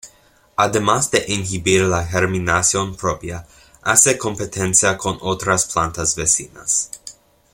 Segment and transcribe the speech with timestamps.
[0.55, 3.45] Además de inhibir la germinación propia,
[3.83, 6.89] hace competencia con otras plantas vecinas.